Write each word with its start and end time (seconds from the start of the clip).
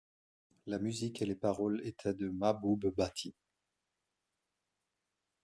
La 0.65 0.79
musique 0.79 1.21
et 1.21 1.27
les 1.27 1.35
paroles 1.35 1.79
étaient 1.85 2.15
de 2.15 2.27
Mahboub 2.27 2.87
Bati. 2.97 3.35